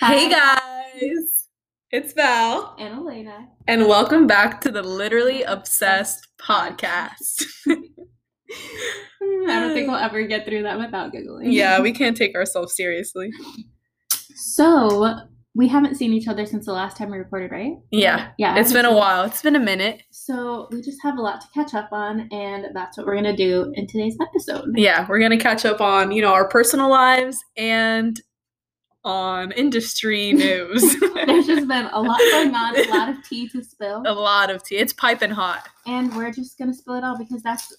[0.00, 1.48] Hey guys,
[1.90, 3.48] it's Val, and Elena.
[3.66, 7.44] and welcome back to the Literally Obsessed podcast.
[7.66, 7.74] I
[9.46, 11.50] don't think we'll ever get through that without giggling.
[11.52, 13.30] yeah, we can't take ourselves seriously.
[14.36, 15.16] So
[15.54, 17.72] we haven't seen each other since the last time we recorded, right?
[17.90, 18.56] Yeah, Yeah.
[18.58, 19.24] It's been a while.
[19.24, 20.02] It's been a minute.
[20.12, 23.36] So we just have a lot to catch up on, and that's what we're gonna
[23.36, 24.66] do in today's episode.
[24.76, 28.20] Yeah, we're gonna catch up on you know our personal lives and
[29.04, 30.82] on industry news.
[31.26, 34.50] There's just been a lot going on, a lot of tea to spill, a lot
[34.50, 34.76] of tea.
[34.76, 35.68] It's piping hot.
[35.86, 37.72] and we're just gonna spill it all because that's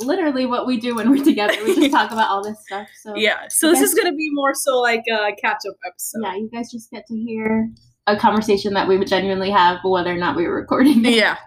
[0.00, 1.54] literally what we do when we're together.
[1.64, 2.88] We just talk about all this stuff.
[3.02, 6.20] So Yeah, so this is gonna be more so like a catch up episode.
[6.22, 7.70] yeah, you guys just get to hear
[8.06, 11.04] a conversation that we would genuinely have, whether or not we were recording.
[11.06, 11.14] it.
[11.14, 11.38] Yeah.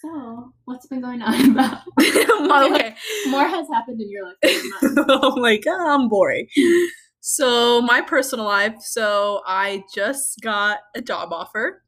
[0.00, 1.78] So, what's been going on about?
[2.00, 2.94] okay.
[3.26, 4.62] More has happened in your life.
[5.08, 6.46] I'm like, oh, I'm boring.
[7.20, 8.76] So, my personal life.
[8.80, 11.82] So, I just got a job offer.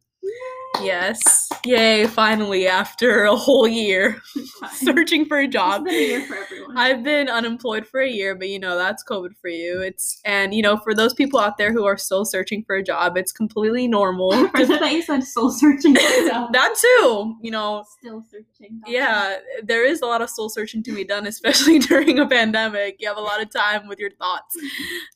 [0.83, 1.49] Yes.
[1.67, 4.23] Yay, finally, after a whole year
[4.73, 5.85] searching for a It's job.
[5.85, 6.79] been a year for everyone.
[6.79, 9.81] I've been unemployed for a year, but you know, that's COVID for you.
[9.83, 12.83] It's, and you know, for those people out there who are still searching for a
[12.83, 14.33] job, it's completely normal.
[14.55, 15.95] I thought you said soul searching.
[15.97, 16.53] for a job.
[16.55, 18.81] that too, you know, Still searching.
[18.87, 22.97] Yeah, there is a lot of soul searching to be done, especially during a pandemic.
[23.01, 24.57] You have a lot of time with your thoughts.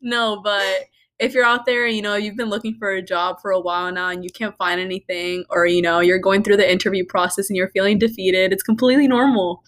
[0.03, 0.85] No, but
[1.25, 3.91] if you're out there, you know, you've been looking for a job for a while
[3.93, 7.49] now and you can't find anything, or you know, you're going through the interview process
[7.49, 9.63] and you're feeling defeated, it's completely normal.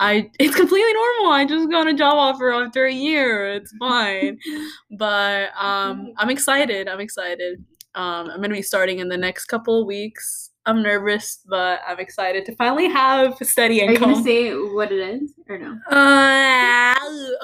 [0.00, 1.32] I it's completely normal.
[1.32, 3.54] I just got a job offer after a year.
[3.54, 4.38] It's fine.
[4.98, 6.88] but um I'm excited.
[6.88, 7.64] I'm excited.
[7.94, 10.45] Um I'm gonna be starting in the next couple of weeks.
[10.66, 15.22] I'm nervous, but I'm excited to finally have steady Are you gonna say what it
[15.22, 15.78] is or no?
[15.88, 16.94] Uh,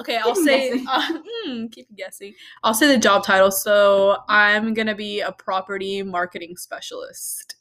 [0.01, 0.83] okay, I'll say.
[0.93, 2.33] Uh, mm, keep guessing.
[2.63, 3.49] I'll say the job title.
[3.49, 7.55] So I'm gonna be a property marketing specialist.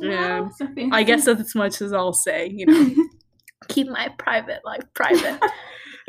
[0.00, 0.40] Yeah.
[0.40, 0.66] Wow, so.
[0.90, 2.48] I guess that's as much as I'll say.
[2.48, 2.94] You know,
[3.68, 5.38] keep my private life private.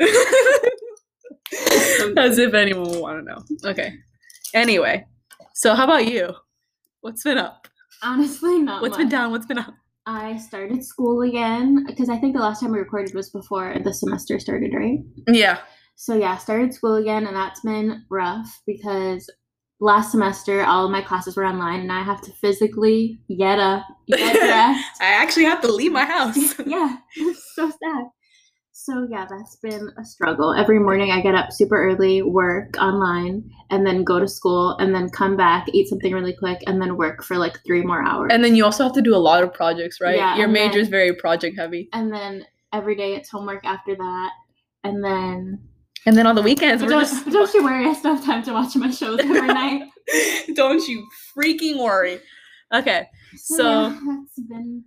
[2.16, 3.70] as if anyone would want to know.
[3.70, 3.92] Okay.
[4.54, 5.04] Anyway,
[5.52, 6.32] so how about you?
[7.02, 7.68] What's been up?
[8.04, 8.82] Honestly not.
[8.82, 9.12] What's been much.
[9.12, 9.30] down?
[9.30, 9.74] What's been up?
[10.06, 13.94] I started school again because I think the last time we recorded was before the
[13.94, 14.98] semester started, right?
[15.26, 15.60] Yeah.
[15.96, 19.30] So yeah, started school again, and that's been rough because
[19.80, 23.84] last semester all of my classes were online, and I have to physically get up,
[24.08, 25.00] get dressed.
[25.00, 26.58] I actually have to leave my house.
[26.66, 28.04] yeah, it's so sad.
[28.84, 30.52] So yeah, that's been a struggle.
[30.52, 34.94] Every morning I get up super early, work online, and then go to school, and
[34.94, 38.30] then come back, eat something really quick, and then work for like three more hours.
[38.30, 40.16] And then you also have to do a lot of projects, right?
[40.16, 41.88] Yeah, Your major is very project heavy.
[41.94, 44.30] and then every day it's homework after that,
[44.84, 45.60] and then
[46.04, 47.24] And then on the weekends, we're don't, just.
[47.30, 49.84] don't you worry, I still have time to watch my shows every night.
[50.54, 52.20] Don't you freaking worry.
[52.70, 53.06] Okay,
[53.36, 54.84] So- yeah, that's been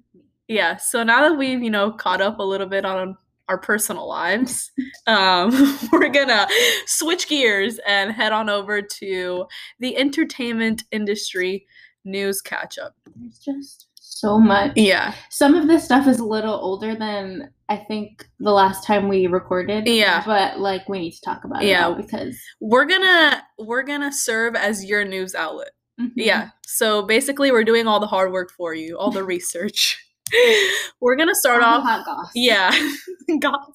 [0.47, 0.77] yeah.
[0.77, 3.17] So now that we've, you know, caught up a little bit on
[3.49, 4.71] our personal lives,
[5.07, 5.51] um,
[5.91, 6.47] we're gonna
[6.85, 9.45] switch gears and head on over to
[9.79, 11.65] the entertainment industry
[12.05, 12.95] news catch up.
[13.15, 14.71] There's just so much.
[14.75, 15.13] Yeah.
[15.29, 19.27] Some of this stuff is a little older than I think the last time we
[19.27, 19.85] recorded.
[19.87, 20.23] Yeah.
[20.25, 21.85] But like we need to talk about it Yeah.
[21.87, 25.71] all because We're gonna we're gonna serve as your news outlet.
[25.99, 26.11] Mhm.
[26.15, 26.49] Yeah.
[26.65, 30.03] So basically, we're doing all the hard work for you, all the research.
[31.01, 31.83] we're gonna start the off.
[31.83, 32.31] hot goss.
[32.35, 32.71] Yeah,
[33.39, 33.73] gossip.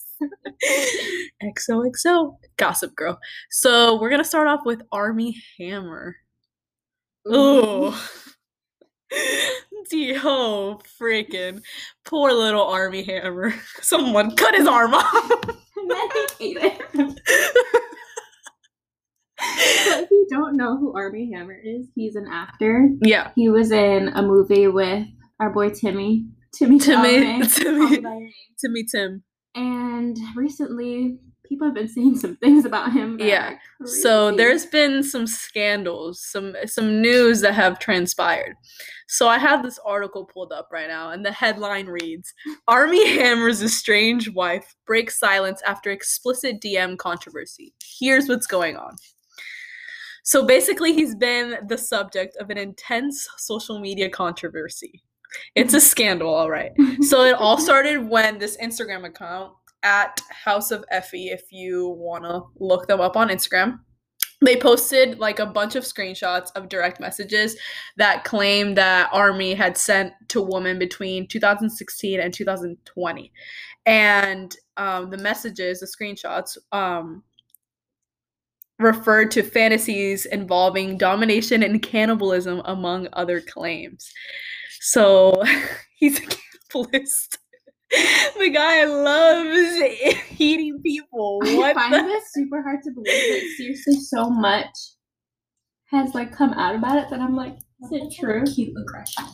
[1.43, 3.19] XOXO, Gossip Girl.
[3.51, 6.17] So we're gonna start off with Armie Hammer.
[7.33, 7.93] Ooh.
[9.91, 11.63] Yo, freaking
[12.05, 13.53] poor little Armie Hammer.
[13.83, 15.31] Someone cut his arm off.
[15.77, 16.09] and then
[16.39, 17.19] he ate it.
[19.85, 22.89] So if you don't know who Armie Hammer is, he's an actor.
[23.03, 25.05] yeah, He was in a movie with
[25.41, 26.27] our boy Timmy.
[26.55, 26.79] Timmy.
[26.79, 27.79] Timmy, Chalamet, Timmy.
[27.79, 28.31] Call Me by Your
[28.61, 29.23] Timmy Tim.
[29.55, 31.19] And recently,
[31.53, 33.19] people have been saying some things about him.
[33.21, 33.57] Yeah.
[33.85, 38.55] So there's been some scandals, some some news that have transpired.
[39.09, 42.33] So I have this article pulled up right now, and the headline reads:
[42.69, 47.75] Armie Hammer's estranged wife breaks silence after explicit DM controversy.
[47.99, 48.97] Here's what's going on.
[50.25, 55.03] So basically, he's been the subject of an intense social media controversy.
[55.55, 56.73] It's a scandal, all right.
[57.03, 59.53] So it all started when this Instagram account
[59.83, 63.81] at House of Effie, if you want to look them up on Instagram,
[64.45, 67.57] they posted like a bunch of screenshots of direct messages
[67.97, 73.33] that claimed that Armie had sent to women between 2016 and 2020.
[73.87, 77.23] And um, the messages, the screenshots, um,
[78.79, 84.13] referred to fantasies involving domination and cannibalism, among other claims.
[84.83, 85.43] So
[85.97, 87.39] he's a cannibalist.
[88.39, 91.39] the guy loves eating people.
[91.41, 94.77] What I find the- this super hard to believe that seriously so much
[95.91, 98.45] has like come out about it that I'm like, is it true?
[98.45, 99.25] Cute aggression.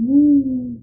[0.00, 0.80] Mm,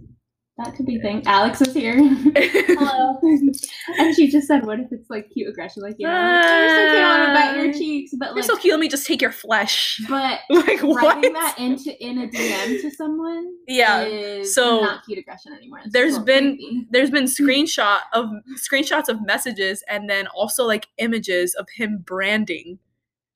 [0.57, 1.21] that could be thing.
[1.25, 1.95] Alex is here.
[2.35, 3.19] Hello.
[3.97, 5.83] and she just said, "What if it's like cute aggression?
[5.83, 8.43] Like you know, you're so cute, I want to bite your cheeks, but You're like,
[8.45, 8.71] so cute.
[8.73, 9.99] Let me just take your flesh.
[10.09, 11.03] but Like what?
[11.03, 15.79] writing that into in a DM to someone, Yeah, is so not cute aggression anymore.
[15.83, 16.87] It's there's been- creepy.
[16.89, 22.79] There's been screenshot of screenshots of messages and then also like images of him branding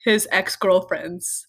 [0.05, 1.47] his ex girlfriends,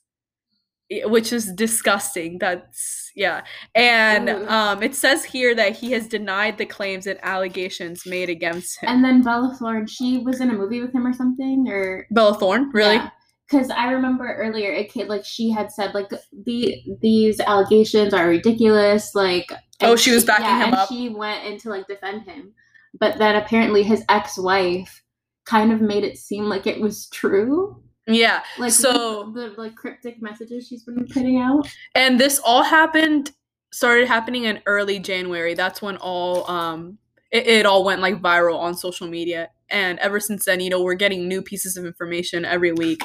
[1.04, 2.38] which is disgusting.
[2.38, 3.42] That's yeah,
[3.75, 8.81] and um, it says here that he has denied the claims and allegations made against
[8.81, 8.88] him.
[8.88, 12.34] And then Bella Thorne, she was in a movie with him or something, or Bella
[12.38, 12.96] Thorne, really?
[12.96, 13.10] Yeah.
[13.48, 16.10] Because I remember earlier, it kid like she had said like
[16.46, 19.14] the these allegations are ridiculous.
[19.14, 19.50] Like,
[19.81, 20.88] Oh, she was backing him and up?
[20.88, 22.52] She went in to like defend him,
[22.98, 25.02] but then apparently his ex wife
[25.46, 27.82] kind of made it seem like it was true.
[28.15, 28.43] Yeah.
[28.59, 31.69] Like So- the, the like cryptic messages she's been putting out.
[31.95, 33.33] and this all happened
[33.73, 36.99] started happening in early january that's when all um
[37.31, 40.83] it, it all went like viral on social media and ever since then you know
[40.83, 43.01] we're getting new pieces of information every week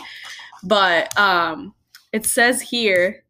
[0.63, 1.71] but um
[2.13, 3.23] it says here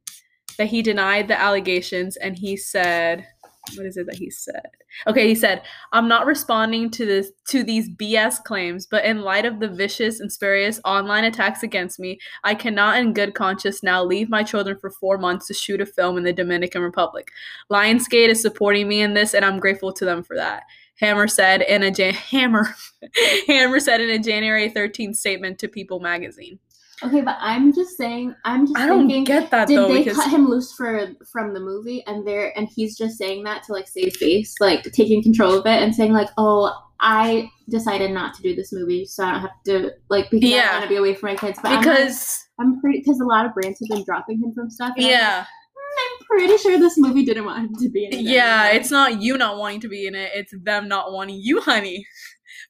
[0.58, 3.28] that he denied the allegations and he said
[3.76, 4.70] what is it that he said
[5.08, 5.62] okay he said
[5.92, 10.20] i'm not responding to this to these bs claims but in light of the vicious
[10.20, 14.78] and spurious online attacks against me I cannot, in good conscience, now leave my children
[14.78, 17.32] for four months to shoot a film in the Dominican Republic.
[17.72, 20.64] Lionsgate is supporting me in this, and I'm grateful to them for that.
[21.00, 22.76] Hammer said in a Jan- Hammer
[23.48, 26.60] Hammer said in a January 13th statement to People magazine.
[27.04, 28.34] Okay, but I'm just saying.
[28.46, 29.24] I'm just I don't thinking.
[29.26, 32.58] get that Did though they because cut him loose for from the movie and there
[32.58, 35.94] and he's just saying that to like save face, like taking control of it and
[35.94, 36.72] saying like, "Oh,
[37.02, 40.70] I decided not to do this movie, so I don't have to like because Yeah.
[40.70, 43.20] I want to be away from my kids." But I'm, like- because I'm, pretty because
[43.20, 44.94] a lot of brands have been dropping him from stuff.
[44.96, 48.06] and I'm like, yeah "Mm, I'm pretty sure this movie didn't want him to be
[48.06, 48.22] in it.
[48.22, 51.40] yeah anymore." it's not you not wanting to be in it it's them not wanting
[51.42, 52.08] you honey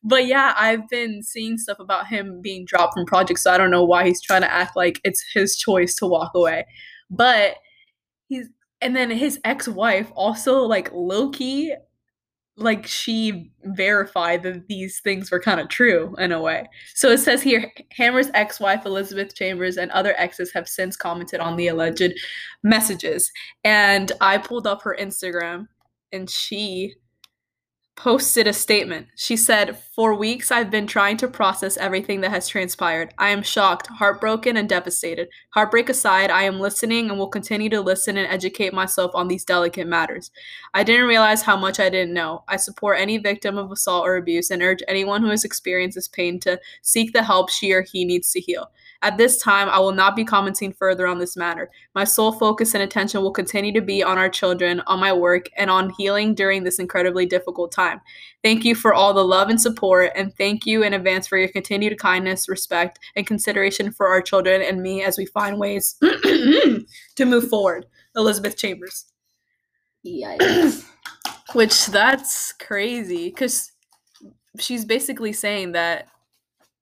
[0.04, 3.72] but yeah i've been seeing stuff about him being dropped from projects so i don't
[3.72, 6.66] know why he's trying to act like it's his choice to walk away.
[7.10, 7.56] But
[8.28, 8.50] he's
[8.82, 11.74] and then his ex-wife also like low-key
[12.58, 16.66] like she verified that these things were kind of true in a way.
[16.94, 21.58] So it says here hammer's ex-wife elizabeth chambers and other exes have since commented on
[21.58, 22.14] the alleged
[22.64, 23.32] messages.
[23.64, 25.68] And I pulled up her Instagram
[26.12, 26.96] and she
[27.96, 29.08] posted a statement.
[29.16, 33.14] She said, For weeks, I've been trying to process everything that has transpired.
[33.18, 35.30] I am shocked, heartbroken, and devastated.
[35.52, 39.46] Heartbreak aside, I am listening and will continue to listen and educate myself on these
[39.46, 40.32] delicate matters.
[40.74, 42.44] I didn't realize how much I didn't know.
[42.48, 46.08] I support any victim of assault or abuse and urge anyone who has experienced this
[46.10, 48.72] pain to seek the help she or he needs to heal.
[49.02, 51.70] At this time, I will not be commenting further on this matter.
[51.94, 55.48] My sole focus and attention will continue to be on our children, on my work,
[55.58, 57.85] and on healing during this incredibly difficult time.
[58.44, 61.48] Thank you for all the love and support, and thank you in advance for your
[61.50, 66.86] continued kindness, respect, and consideration for our children and me as we find ways to
[67.26, 67.86] move forward.
[68.16, 69.06] Elizabeth Chambers.
[70.06, 70.86] Yikes.
[71.54, 73.72] Which that's crazy because
[74.60, 76.08] she's basically saying that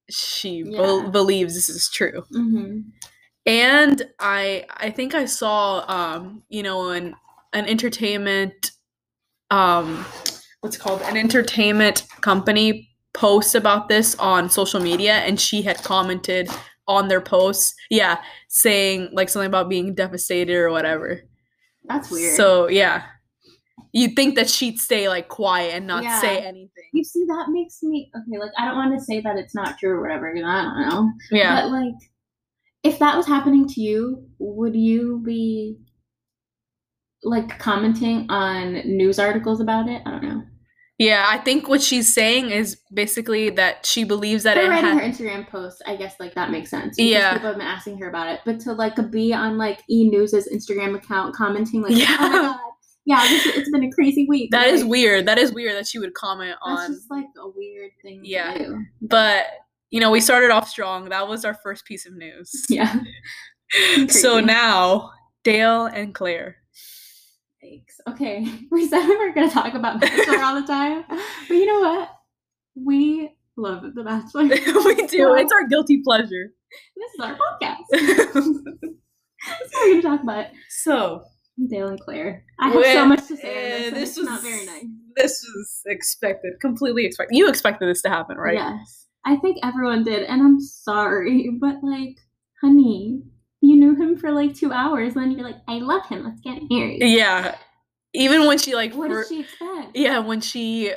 [0.09, 1.09] she Yeah.
[1.11, 2.23] believes this is true.
[2.31, 2.79] hmm
[3.45, 7.13] and i i think i saw um you know an
[7.51, 8.71] an entertainment
[9.51, 10.05] um
[10.63, 16.49] what's called an entertainment company post about this on social media and she had commented
[16.87, 21.21] on their posts yeah saying like something about being devastated or whatever
[21.85, 22.35] That's weird.
[22.35, 23.03] so yeah
[23.91, 27.81] you'd think that she'd stay like quiet and not say anything you see, that makes
[27.81, 28.39] me okay.
[28.39, 30.29] Like, I don't want to say that it's not true or whatever.
[30.29, 31.11] I don't know.
[31.31, 31.95] yeah But like,
[32.83, 35.79] if that was happening to you, would you be
[37.23, 40.03] like commenting on news articles about it?
[40.05, 40.43] I don't know.
[40.99, 44.91] Yeah i think what she's saying is basically that she believes that For it writing
[44.91, 46.95] ha- her Instagram post, I guess like that makes sense.
[46.97, 47.33] Yeah.
[47.33, 50.47] people have been asking her about it, but to like be on like E News's
[50.53, 52.15] Instagram account commenting like, Yeah.
[52.19, 52.59] "Oh my god,
[53.05, 55.25] yeah, this, it's been a crazy week." That is like, weird.
[55.25, 56.75] That is weird that she would comment on.
[56.77, 58.21] That's just like a weird thing.
[58.23, 58.57] Yeah.
[58.57, 58.85] Do.
[59.01, 59.45] But
[59.89, 61.09] you know, we started off strong.
[61.09, 62.51] That was our first piece of news.
[62.69, 62.99] Yeah.
[64.09, 65.11] so now
[65.43, 66.57] Dale and Claire.
[68.07, 71.79] Okay, we said we were gonna talk about Bachelor all the time, but you know
[71.79, 72.09] what?
[72.75, 74.43] We love The Bachelor.
[74.85, 75.35] we do.
[75.35, 76.53] It's our guilty pleasure.
[76.95, 78.93] This is our podcast.
[79.45, 80.47] What we're gonna talk about.
[80.69, 81.23] so
[81.69, 82.45] Dale and Claire.
[82.59, 83.87] I have so much to say eh, this.
[83.87, 84.85] and this was not very nice.
[85.15, 87.37] This was expected, completely expected.
[87.37, 88.55] You expected this to happen, right?
[88.55, 89.07] Yes.
[89.25, 92.17] I think everyone did, and I'm sorry, but like,
[92.61, 93.21] honey,
[93.61, 96.61] you knew him for like two hours, then you're like, I love him, let's get
[96.69, 97.01] married.
[97.01, 97.55] Yeah.
[98.13, 99.95] Even when she like What fir- did she expect?
[99.95, 100.93] Yeah, when she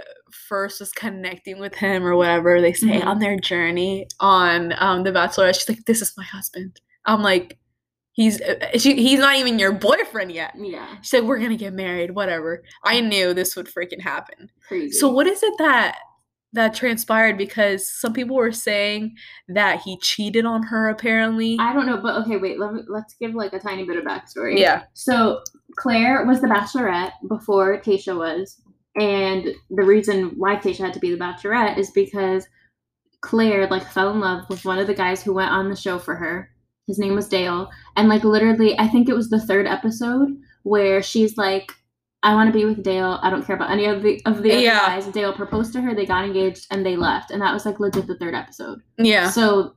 [0.49, 3.07] first was connecting with him or whatever they say Mhm.
[3.07, 7.59] on their journey on um The Bachelor, she's like, "This is my husband." I'm like,
[8.13, 11.73] "He's uh, she, he's not even your boyfriend yet." Yeah, She said, "We're gonna get
[11.73, 14.51] married, whatever." I knew this would freaking happen.
[14.69, 14.93] crazy.
[14.93, 15.99] So what is it that
[16.53, 17.37] that transpired?
[17.37, 19.17] Because some people were saying
[19.49, 20.89] that he cheated on her.
[20.89, 22.59] Apparently, I don't know, but okay, wait.
[22.59, 24.59] Let me, let's give like a tiny bit of backstory.
[24.59, 25.43] yeah, So
[25.77, 28.61] Claire was the Bachelorette before Tayshia was,
[28.99, 32.47] and the reason why Tayshia had to be the Bachelorette is because
[33.21, 35.99] Claire like fell in love with one of the guys who went on the show
[35.99, 36.51] for her.
[36.87, 40.29] His name was Dale, and like literally, I think it was the third episode
[40.63, 41.73] where she's like,
[42.23, 43.19] "I want to be with Dale.
[43.23, 44.81] I don't care about any of the of the other Yeah.
[44.87, 45.95] guys." Dale proposed to her.
[45.95, 48.81] They got engaged, and they left, and that was like legit the third episode.
[48.99, 49.75] yeah, So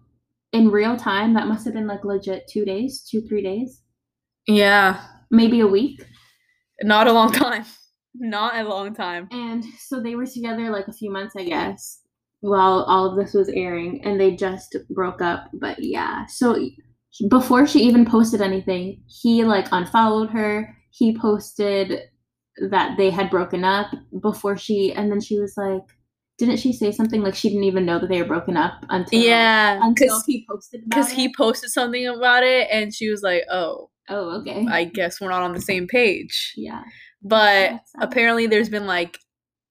[0.51, 3.81] in real time, that must have been like legit two days, two three days,
[4.47, 5.01] yeah.
[5.29, 6.03] maybe a week.
[6.81, 7.65] Not a long time.
[8.15, 9.27] Not a long time.
[9.31, 12.01] And so they were together like a few months, I guess,
[12.41, 15.49] while all of this was airing, and they just broke up.
[15.53, 16.57] But yeah, so
[17.29, 20.75] before she even posted anything, he like unfollowed her.
[20.89, 21.99] He posted
[22.69, 23.87] that they had broken up
[24.21, 25.83] before she, and then she was like,
[26.37, 29.21] didn't she say something like she didn't even know that they were broken up until
[29.21, 33.43] Yeah, until because he posted because he posted something about it, and she was like,
[33.51, 36.83] "Oh, oh okay I guess we're not on the same page." yeah
[37.21, 39.19] But apparently, there's been like,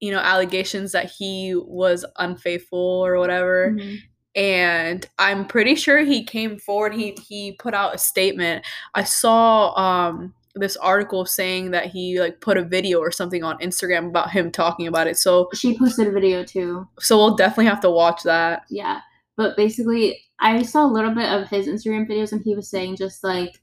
[0.00, 3.74] you know, allegations that he was unfaithful or whatever.
[3.76, 3.98] Mhm.
[4.34, 6.94] and I'm pretty sure he came forward.
[6.94, 8.64] He he put out a statement.
[8.94, 13.58] I saw um this article saying that he like put a video or something on
[13.58, 15.16] Instagram about him talking about it.
[15.16, 18.62] So she posted a video too so we'll definitely have to watch that.
[18.70, 19.00] yeah
[19.36, 22.96] but basically i saw a little bit of his instagram videos and he was saying
[22.96, 23.60] just like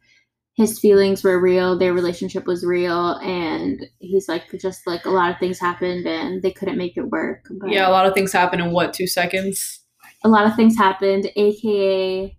[0.56, 5.30] his feelings were real their relationship was real and he's like just like a lot
[5.32, 8.32] of things happened and they couldn't make it work but Yeah, a lot of things
[8.32, 9.82] happen in what two seconds.
[10.24, 12.36] a lot of things happened aka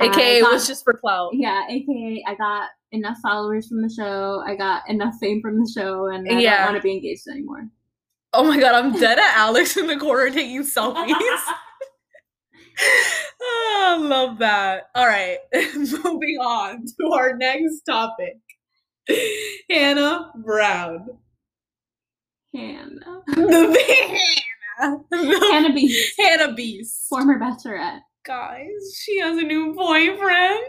[0.00, 1.30] AKA it got- was just for clout.
[1.34, 5.70] yeah aka i got enough followers from the show i got enough fame from the
[5.74, 6.58] show and i Yeah.
[6.64, 7.68] don't want to be engaged anymore
[8.34, 11.06] Oh my god, I'm dead at Alex in the corner taking selfies.
[11.10, 11.44] oh,
[13.42, 14.84] ah, I love that.
[14.94, 18.38] All right, moving on to our next topic.
[19.68, 21.08] Hannah Brown.
[22.54, 24.16] hannah The
[24.80, 24.98] Hannah.
[25.10, 27.08] The hannah b Hannah Beast.
[27.10, 30.62] former bachelorette Guys, she has a new boyfriend.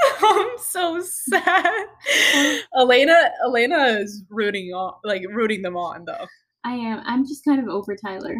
[0.22, 1.86] I'm so sad.
[2.78, 6.26] Elena, Elena is rooting on, like rooting them on though.
[6.64, 8.36] i am i'm just kind of over tyler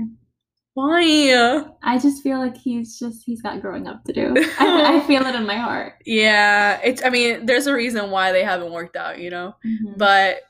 [0.74, 1.64] Why?
[1.82, 4.34] I just feel like he's just he's got growing up to do.
[4.60, 5.94] I, I feel it in my heart.
[6.06, 7.02] Yeah, it's.
[7.04, 9.56] I mean, there's a reason why they haven't worked out, you know.
[9.66, 9.94] Mm-hmm.
[9.96, 10.42] But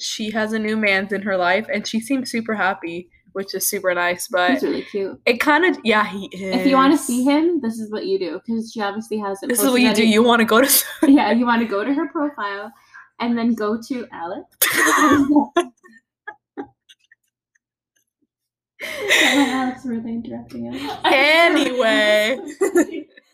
[0.00, 3.68] she has a new man in her life, and she seems super happy, which is
[3.68, 4.26] super nice.
[4.28, 5.20] But he's really cute.
[5.26, 6.60] it kind of, yeah, he is.
[6.60, 9.50] If you want to see him, this is what you do because she obviously hasn't.
[9.50, 10.06] this is what you do.
[10.06, 10.84] You want to go to.
[11.06, 12.72] yeah, you want to go to her profile,
[13.20, 14.56] and then go to Alex.
[19.36, 20.98] Alex really interrupting us.
[21.04, 22.38] anyway,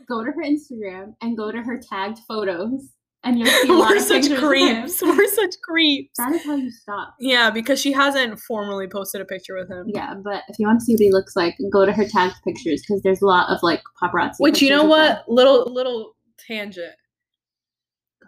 [0.09, 2.89] Go to her Instagram and go to her tagged photos,
[3.23, 4.49] and you'll see a lot we're such pictures of him.
[4.49, 5.03] creeps.
[5.03, 6.17] We're such creeps.
[6.19, 7.15] That is how you stop.
[7.21, 9.87] Yeah, because she hasn't formally posted a picture with him.
[9.95, 12.37] Yeah, but if you want to see what he looks like, go to her tagged
[12.45, 14.37] pictures because there's a lot of like paparazzi.
[14.39, 15.29] Which you know what?
[15.29, 16.95] Little little tangent.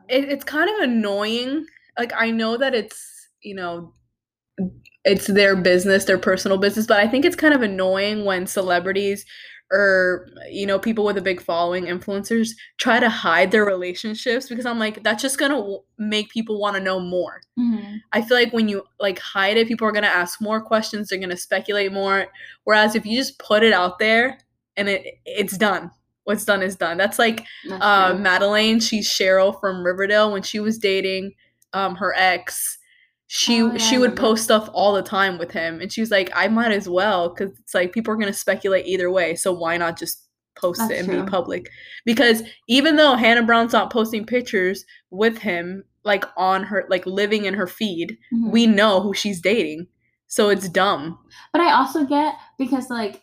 [0.08, 1.66] It, it's kind of annoying.
[1.98, 3.94] Like I know that it's you know,
[5.04, 9.24] it's their business, their personal business, but I think it's kind of annoying when celebrities
[9.72, 14.66] or you know people with a big following, influencers, try to hide their relationships because
[14.66, 17.40] I'm like that's just gonna w- make people want to know more.
[17.58, 18.00] Mhm.
[18.12, 21.08] I feel like when you like hide it, people are gonna ask more questions.
[21.08, 22.26] They're gonna speculate more.
[22.64, 24.38] Whereas if you just put it out there
[24.76, 25.90] and it it's done,
[26.24, 26.98] what's done is done.
[26.98, 28.20] That's like That's uh, true.
[28.22, 28.82] Madelaine.
[28.82, 30.30] She's Cheryl from Riverdale.
[30.32, 31.32] When she was dating
[31.72, 32.76] um her ex,
[33.34, 36.10] she Oh, yeah, she would post stuff all the time with him, and she was
[36.10, 39.34] like, I might as well because it's like people are gonna speculate either way.
[39.36, 41.22] So why not just post That's it and true.
[41.24, 41.70] be public?
[42.04, 47.46] Because even though Hannah Brown's not posting pictures with him, like on her like living
[47.46, 48.50] in her feed, Mhm.
[48.52, 49.86] we know who she's dating.
[50.26, 51.18] So it's dumb.
[51.54, 53.22] But I also get because like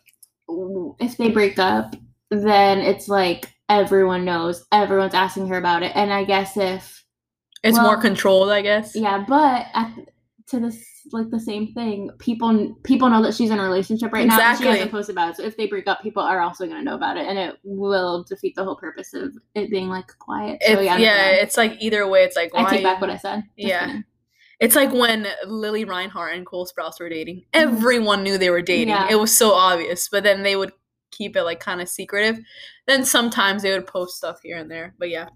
[0.99, 1.95] if they break up,
[2.31, 6.98] then it's like everyone knows, everyone's asking her about it, and I guess if
[7.63, 8.95] It's more controlled, I guess.
[8.95, 9.91] yeah, but at,
[10.47, 14.27] to this like the same thing, people people know that she's in a relationship right
[14.27, 14.33] now.
[14.35, 14.67] and She Exactly.
[14.67, 17.17] hasn't posted about it, so if they break up, people are also gonna know about
[17.17, 20.61] it, and it will defeat the whole purpose of it being like quiet.
[20.65, 23.17] So yeah, yeah, it's like either way, it's like why I take back what I
[23.17, 23.43] said.
[23.55, 23.85] Yeah.
[23.85, 24.03] kidding.
[24.59, 27.45] It's like when Lili Reinhart and Cole Sprouse were dating.
[27.53, 28.93] Everyone knew they were dating.
[28.93, 29.09] Mm-hmm.
[29.09, 29.15] Yeah.
[29.15, 30.73] It was so obvious, but then they would
[31.11, 32.39] keep it like kind of secretive.
[32.87, 34.93] Then sometimes they would post stuff here and there.
[34.97, 35.27] But yeah.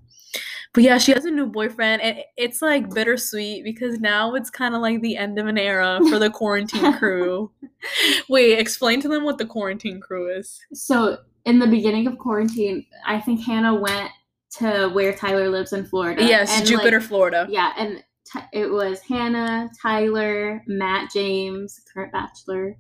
[0.74, 4.74] But yeah, she has a new boyfriend and it's like bittersweet because now it's kind
[4.74, 7.52] of like the end of an era for the quarantine crew.
[8.28, 10.60] Wait, explain to them what the quarantine crew is.
[10.74, 14.10] So in the beginning of quarantine, I think Hannah went
[14.58, 16.24] to where Tyler lives in Florida.
[16.24, 17.48] yes, and, Jupiter, like, Florida.
[17.50, 22.78] yeah, and t- it was Hannah, Tyler, Matt James, current bachelor,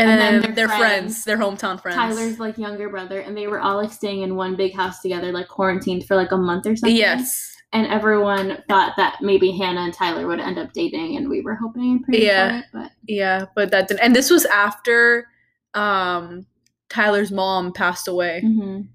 [0.00, 1.24] And, and then then their their friends, friends.
[1.24, 1.96] their hometown friends.
[1.96, 5.30] Tyler's like younger brother, and they were all like staying in one big house together,
[5.32, 6.96] like quarantined for like a month or something.
[6.96, 7.54] Yes.
[7.72, 11.54] And everyone thought that maybe Hannah and Tyler would end up dating, and we were
[11.54, 12.48] hoping and praying Yeah.
[12.50, 14.00] for it, but Yeah, but that didn't.
[14.00, 15.26] And this was after
[15.74, 16.46] um
[16.88, 18.88] Tyler's mom passed away, mhm.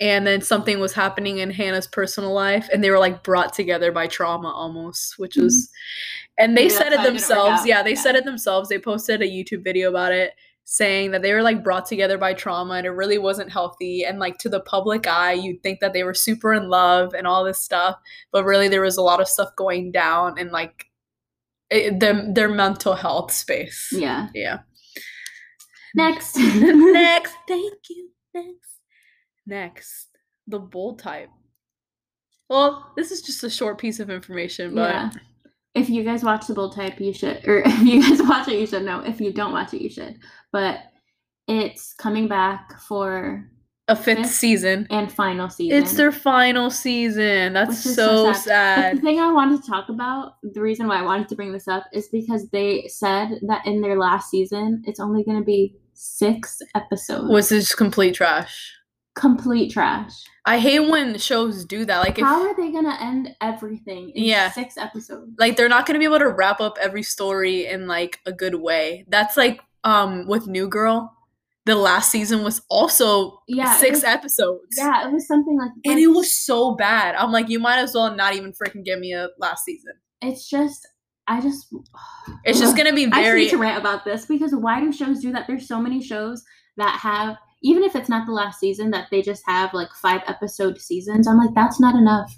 [0.00, 3.92] and then something was happening in Hannah's personal life, and they were like brought together
[3.92, 5.70] by trauma almost, which was.
[6.38, 7.66] And they Maybe said it themselves.
[7.66, 8.00] Yeah, they Yeah.
[8.00, 8.68] said it themselves.
[8.68, 10.34] They posted a YouTube video about it
[10.70, 14.18] saying that they were like brought together by trauma and it really wasn't healthy and
[14.18, 17.42] like to the public eye you'd think that they were super in love and all
[17.42, 17.96] this stuff
[18.32, 20.84] but really there was a lot of stuff going down in like
[21.70, 24.28] it, their, their mental health space yeah.
[24.34, 24.58] yeah
[25.94, 26.36] Next.
[26.38, 28.76] next thank you next
[29.46, 30.08] next
[30.46, 31.30] the bold type
[32.50, 35.10] well this is just a short piece of information but Yeah.
[35.78, 37.46] If you guys watch the bold type, you should.
[37.46, 39.00] Or if you guys watch it, you should know.
[39.00, 40.18] If you don't watch it, you should.
[40.52, 40.80] But
[41.46, 43.48] it's coming back for
[43.88, 45.78] a fifth Fifth season and final season.
[45.78, 48.42] it's their final season that's so, so sad.
[48.42, 51.52] sad, the thing I wanted to talk about, the reason why I wanted to bring
[51.52, 55.44] this up is because they said that in their last season, it's only going to
[55.44, 57.30] be six episodes.
[57.32, 58.74] was just complete trash
[59.18, 60.12] complete trash.
[60.46, 64.10] i hate when shows do that like if How are they going to end everything
[64.14, 64.50] in Yeah.
[64.50, 65.32] six episodes?
[65.38, 68.32] like they're not going to be able to wrap up every story in like a
[68.32, 71.14] good way that's like um with new girl
[71.66, 75.98] the last season was also Yeah, six was- episodes Yeah, it was something like and
[75.98, 79.12] it was so bad i'm like you might as well not even freaking give me
[79.12, 80.86] a last season It's just,
[81.26, 81.68] I just.
[82.44, 85.20] it's just gonna be I just need to rant about this because why do shows
[85.20, 85.46] do that?
[85.46, 86.42] There's so many shows
[86.78, 90.22] that have, even if it's not the last season, that they just have like five
[90.26, 91.26] episode seasons.
[91.26, 92.32] I'm like, that's not enough.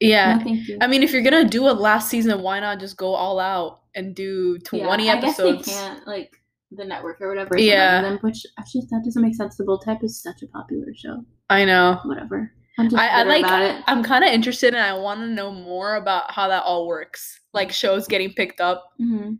[0.00, 0.78] yeah No, thank you.
[0.80, 3.82] i mean if you're gonna do a last season why not just go all out
[3.94, 6.36] and do 20 yeah, episodes I guess they can't, like
[6.72, 7.58] the network or whatever.
[7.58, 8.00] Yeah.
[8.00, 9.56] Them, which actually that doesn't make sense.
[9.58, 11.22] The Bold Type is such a popular show.
[11.50, 12.50] i know Whatever.
[12.78, 13.44] I'm just I, I like
[13.86, 17.38] i'm kind of interested and i want to know more about how that all works
[17.52, 19.36] like shows getting picked up Mhm.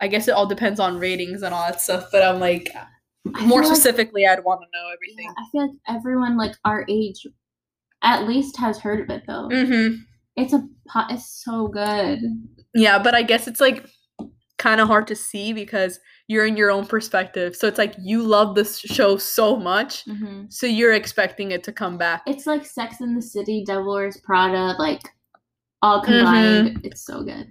[0.00, 2.68] I guess it all depends on ratings and all that stuff, but I'm like
[3.34, 5.34] I more like- specifically I'd want to know yeah, everything.
[5.38, 7.26] I feel like everyone like our age,
[8.02, 9.48] at least has heard of it though.
[9.50, 9.98] Mhm.
[10.36, 12.20] It's a po- it's so good.
[12.74, 13.86] Yeah, but I guess it's like
[14.58, 17.54] kind of hard to see because you're in your own perspective.
[17.56, 21.72] So it's like you love this show so much, hmm so you're expecting it to
[21.72, 22.22] come back.
[22.26, 25.00] It's like Sex in the City, Devil Wears Prada, like
[25.82, 26.12] all Mm-hmm.
[26.12, 26.80] combined.
[26.84, 27.46] It's so good.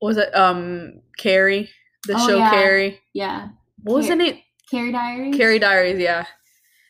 [0.00, 1.70] What was it um Carrie?
[2.06, 2.50] The Oh, show yeah.
[2.50, 3.00] Carrie.
[3.14, 3.48] Yeah,
[3.82, 4.38] wasn't it?
[4.70, 5.36] Carrie Diaries.
[5.36, 6.24] Carrie Diaries, yeah.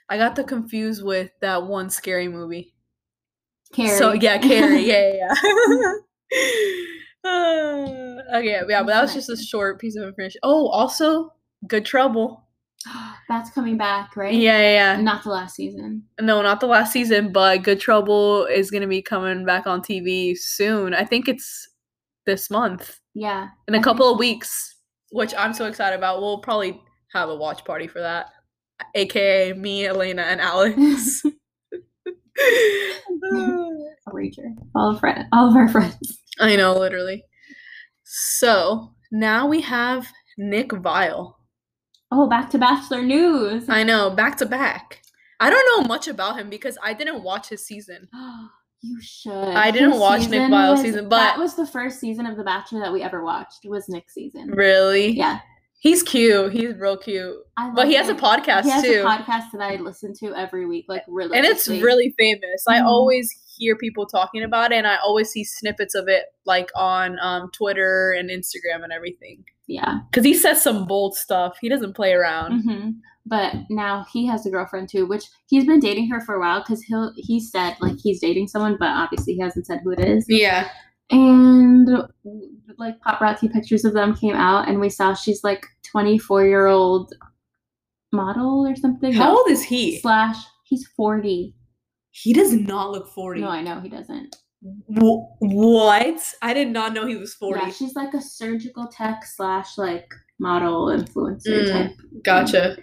[0.09, 2.75] I got the confused with that one scary movie.
[3.73, 3.99] Carrie.
[3.99, 5.35] So yeah, Carrie, yeah, yeah.
[5.71, 5.93] yeah.
[7.25, 10.41] Uh, okay, yeah, but that was just a short piece of information.
[10.43, 11.33] Oh, also,
[11.67, 12.47] Good Trouble.
[13.29, 14.35] That's coming back, right?
[14.35, 15.01] Yeah, yeah, yeah.
[15.01, 16.05] Not the last season.
[16.21, 20.37] No, not the last season, but Good Trouble is gonna be coming back on TV
[20.37, 20.95] soon.
[20.95, 21.69] I think it's
[22.27, 23.49] this month, Yeah.
[23.69, 24.77] in a I couple of weeks,
[25.11, 26.21] which I'm so excited about.
[26.21, 26.81] We'll probably
[27.15, 28.31] have a watch party for that,
[28.95, 31.23] aka me, Elena, and Alex.
[34.07, 34.55] A rager.
[34.75, 36.19] All of friend, all of our friends.
[36.39, 37.25] I know, literally.
[38.03, 41.35] So now we have Nick Viall.
[42.11, 43.69] Oh, back to Bachelor news.
[43.69, 45.01] I know, back to back.
[45.41, 48.09] I don't know much about him because I didn't watch his season.
[48.83, 49.33] you should.
[49.33, 52.45] I didn't His watch Nick Viall's season, that but- was the first season of The
[52.45, 53.61] Bachelor that we ever watched.
[53.65, 54.51] Was Nick's season.
[54.51, 55.09] Really?
[55.13, 55.41] Yeah,
[55.85, 56.51] He's cute.
[56.55, 57.37] He's real cute.
[57.59, 59.03] I But he has a podcast He has too.
[59.03, 61.37] a podcast that I listen to every week, like really.
[61.37, 62.65] and it's really famous.
[62.67, 62.87] I Mhm.
[62.87, 67.19] always hear people talking about it and I always see snippets of it like on
[67.21, 69.45] um, Twitter and Instagram and everything.
[69.67, 69.99] yeah.
[70.13, 71.59] Cuz he says some bold stuff.
[71.61, 72.63] He doesn't play around.
[72.63, 72.91] hmm
[73.27, 76.61] but now he has a girlfriend too, which he's been dating her for a while
[76.61, 80.01] because he'll he said like he's dating someone, but obviously he hasn't said who it
[80.01, 80.25] is.
[80.29, 80.69] Yeah.
[81.11, 81.89] And
[82.79, 86.67] like paparazzi pictures of them came out, and we saw she's like twenty four year
[86.67, 87.15] old
[88.13, 89.13] model or something.
[89.13, 90.01] How No, old is he?
[90.01, 91.55] Slash, he's forty.
[92.11, 93.41] He does not look 40.
[93.41, 94.37] No, I know he doesn't.
[94.63, 96.35] Wh- what?
[96.43, 97.61] I did not know he was 40.
[97.61, 101.97] Yeah, she's like a surgical tech slash like model influencer Mm, type.
[102.25, 102.77] Gotcha.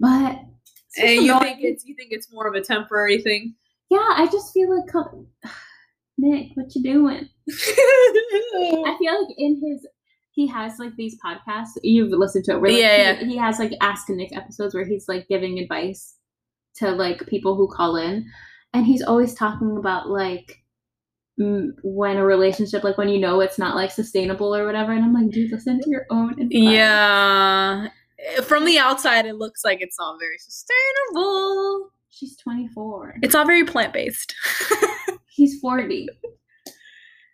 [0.00, 0.32] But
[0.72, 1.54] it's just And you annoying.
[1.56, 3.54] think it's you think it's more of a temporary thing?
[3.90, 4.84] yeah, I just feel like
[6.18, 7.26] Nick, what you doing?
[7.50, 9.86] I feel like in his
[10.38, 13.58] he has like these podcasts you've listened to it where like, Yeah, he, he has
[13.58, 16.14] like ask Nick episodes where he's like giving advice
[16.76, 18.24] to like people who call in
[18.72, 20.62] and he's always talking about like
[21.40, 25.02] mm, when a relationship like when you know it's not like sustainable or whatever and
[25.02, 26.50] I'm like dude listen to your own advice.
[26.52, 27.88] Yeah.
[28.44, 31.90] From the outside it looks like it's not very sustainable.
[32.10, 34.36] she's 24 It's not very plant-based.
[35.26, 36.06] he's 40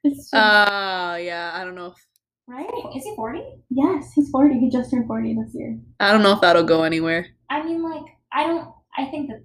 [0.04, 2.06] it's just, uh yeah, I don't know if
[2.46, 2.68] Right?
[2.94, 3.40] Is he 40?
[3.70, 6.82] yes he's 40 he just turned 40 this year I don't know if that'll go
[6.84, 7.26] anywhere.
[7.50, 8.02] I mean, like,
[8.32, 9.44] I don't, I think that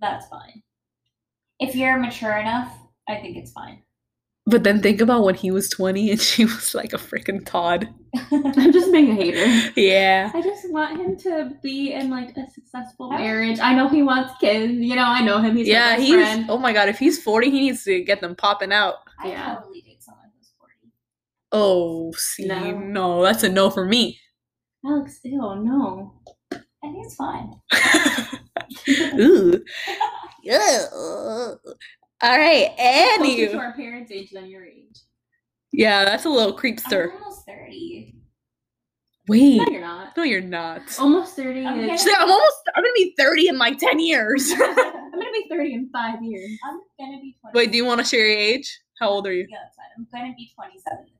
[0.00, 0.62] that's fine.
[1.58, 2.72] If you're mature enough,
[3.08, 3.82] I think it's fine.
[4.46, 7.88] But then think about when he was 20 and she was like a freaking Todd.
[8.32, 10.30] I'm just being a hater Yeah.
[10.34, 13.58] I just want him to be in like a successful marriage.
[13.60, 14.72] I know he wants kids.
[14.72, 15.56] You know, I know him.
[15.56, 16.46] He's yeah, my best he's friend.
[16.48, 18.96] oh my god, if he's 40, he needs to get them popping out.
[19.18, 19.54] I Yeah.
[19.56, 19.89] totally date someone who's 40.
[21.52, 22.78] Oh, see, No.
[22.78, 24.18] no, that's a no for me.
[24.86, 26.14] Alex, ew, no.
[26.52, 27.52] I think it's fine.
[29.20, 29.62] Ooh.
[30.42, 30.84] Yeah.
[32.22, 33.54] All right, Closer to Annie.
[33.54, 35.00] our parents' age than your age.
[35.72, 37.10] Yeah, that's a little creepster.
[37.12, 38.14] I'm almost 30.
[39.28, 40.16] Wait, No, you're not.
[40.16, 40.82] no, you're not.
[40.98, 42.56] Almost 30 I'm She's like, I'm almost.
[42.74, 44.50] I'm gonna be 30 in like 10 years.
[44.54, 46.50] I'm gonna be 30 in five years.
[46.64, 47.56] I'm gonna be 20.
[47.58, 48.80] Wait, do you want to share your age?
[48.98, 49.46] How old are you?
[49.48, 49.86] Yeah, that's fine.
[49.96, 51.19] I'm gonna be 27 this year.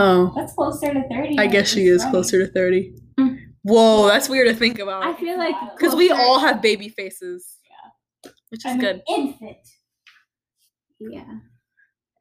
[0.00, 1.38] Oh, That's closer to 30.
[1.38, 2.10] I guess she is right.
[2.10, 2.94] closer to 30.
[3.18, 3.38] Mm.
[3.62, 5.02] Whoa, that's weird to think about.
[5.04, 7.56] I feel like Because we all have baby faces.
[8.24, 8.30] Yeah.
[8.50, 8.96] Which is I'm good.
[8.96, 9.56] an infant.
[11.00, 11.24] Yeah.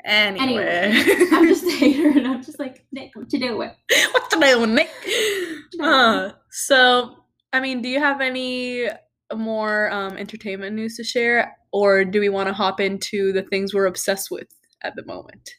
[0.03, 0.91] Anyway.
[1.31, 3.71] I'm just a hater, and I'm just like, Nick, what you doing?
[4.11, 4.89] What's the name, Nick?
[5.03, 5.83] doing?
[5.87, 7.15] Uh, so,
[7.53, 8.87] I mean, do you have any
[9.35, 11.55] more um, entertainment news to share?
[11.71, 14.47] Or do we want to hop into the things we're obsessed with
[14.83, 15.49] at the moment?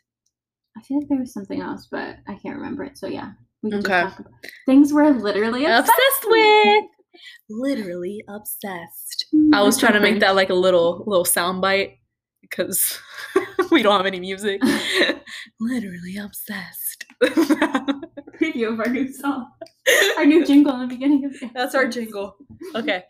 [0.79, 2.97] I feel like there was something else, but I can't remember it.
[2.99, 4.03] So yeah, we can Okay.
[4.03, 4.33] talk about
[4.67, 6.85] things we're literally obsessed, Obsessed with.
[7.51, 9.27] Literally obsessed.
[9.35, 9.55] Mm-hmm.
[9.55, 11.99] I was trying to make that like a little little sound bite
[12.43, 12.99] because
[13.71, 14.63] we don't have any music.
[15.61, 17.05] Literally obsessed.
[18.41, 19.51] preview of our new song,
[20.17, 22.37] our new jingle in the beginning of the That's our jingle.
[22.77, 23.03] Okay.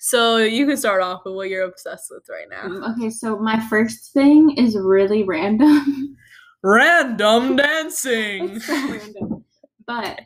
[0.00, 2.92] So you can start off with what you're obsessed with right now.
[2.92, 6.16] Okay, so my first thing is really random.
[6.64, 8.58] Random dancing.
[8.60, 9.44] so random,
[9.86, 10.20] but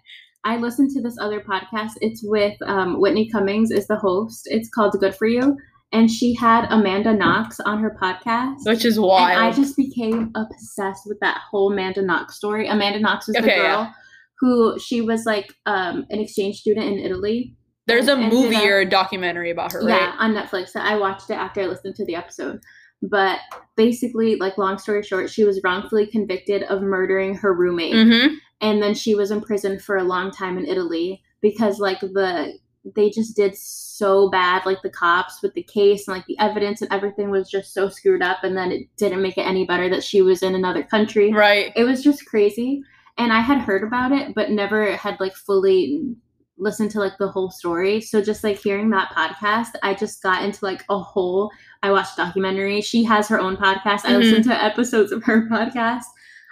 [0.44, 1.92] I listened to this other podcast.
[2.00, 4.42] It's with um, Whitney Cummings is the host.
[4.46, 5.56] It's called Good for You,
[5.92, 8.58] and she had Amanda Knox on her podcast.
[8.64, 9.38] Which is And wild.
[9.42, 12.68] I just became obsessed with that whole Amanda Knox story.
[12.68, 13.92] Amanda Knox is the Okay, girl yeah.
[14.38, 17.56] who she was like um, an exchange student in Italy.
[17.88, 20.14] There's a movie up- or a documentary about her, Yeah, right?
[20.18, 20.76] on Netflix.
[20.76, 22.60] I watched it after I listened to the episode.
[23.02, 23.38] But
[23.76, 28.34] basically, like long story short, she was wrongfully convicted of murdering her roommate, Mm-hmm.
[28.60, 32.58] and then she was in prison for a long time in Italy because like the
[32.94, 36.80] they just did so bad, like the cops with the case and like the evidence
[36.80, 39.88] and everything was just so screwed up, and then it didn't make it any better
[39.90, 41.32] that she was in another country.
[41.32, 41.72] Right.
[41.76, 42.82] It was just crazy,
[43.16, 46.16] and I had heard about it, but never had like fully
[46.60, 48.00] listened to like the whole story.
[48.00, 51.52] So just like hearing that podcast, I just got into like a whole.
[51.82, 52.80] I watched documentary.
[52.80, 54.04] She has her own podcast.
[54.04, 54.18] I Mhm.
[54.18, 56.04] listened to episodes of her podcast.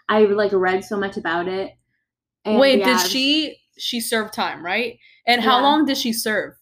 [0.09, 1.73] I like read so much about it.
[2.45, 4.99] And, Wait, yeah, did she she served time, right?
[5.27, 5.63] And how Yeah.
[5.65, 6.55] long did she serve?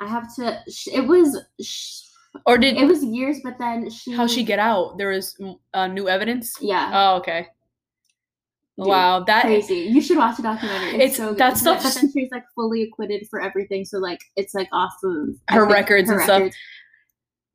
[0.00, 0.60] I have to.
[0.92, 1.38] It was.
[1.62, 2.00] sh-
[2.46, 4.10] Or did It was years, but then she.
[4.12, 4.98] how she get out?
[4.98, 6.56] There was mm, uh, new evidence.
[6.60, 6.90] Yeah.
[6.92, 7.46] Oh, okay.
[8.76, 9.76] Dude, wow, that crazy.
[9.76, 10.94] You should watch the documentary.
[11.00, 11.38] It's, It's- so good.
[11.38, 14.94] that stuff's- But then she's like fully acquitted for everything, so like it's like off
[15.04, 16.52] of I Her think, records and stuff.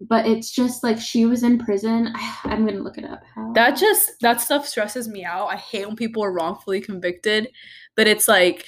[0.01, 2.13] But it's just like she was in prison.
[2.45, 3.21] I'm gonna look it up.
[3.35, 3.51] How?
[3.53, 5.47] that just that stuff stresses me out.
[5.47, 7.49] I hate when people are wrongfully convicted,
[7.95, 8.65] but it's like,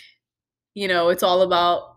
[0.74, 1.96] you know, it's all about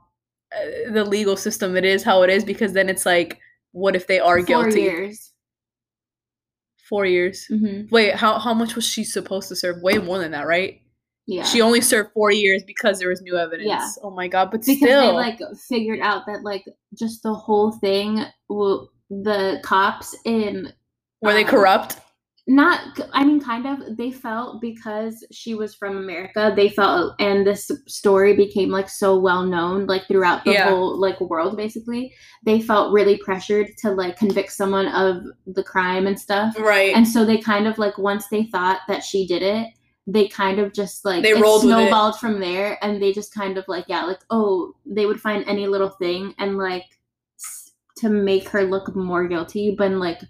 [0.56, 1.76] uh, the legal system.
[1.76, 3.40] It is how it is because then it's like,
[3.72, 4.82] what if they are Four guilty?
[4.82, 5.32] years.
[6.88, 7.46] Four years.
[7.46, 9.80] hmm Wait, how how much was she supposed to serve?
[9.82, 10.80] Way more than that, right?
[11.26, 11.44] Yeah.
[11.44, 13.66] She only served four years because there was new evidence.
[13.68, 13.88] Yeah.
[14.02, 15.00] Oh my god, but because still.
[15.00, 16.64] they like figured out that like
[16.96, 18.90] just the whole thing will
[19.22, 20.72] the cops in
[21.22, 22.00] were they um, corrupt?
[22.46, 27.46] not i mean kind of they felt because she was from america they felt and
[27.46, 30.68] this story became like so well known like throughout the Yeah.
[30.68, 32.12] whole like world basically
[32.44, 36.94] they felt really pressured to like convict someone of the crime and stuff Right.
[36.94, 39.68] and so they kind of like once they thought that she did it
[40.06, 43.64] they kind of just like They rolled snowballed from there and they just kind of
[43.68, 46.84] like yeah like oh they would find any little thing and like
[47.96, 50.20] to make her look more guilty but like